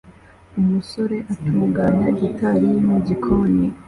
[0.59, 3.65] Umusore atunganya gitari ye mu gikoni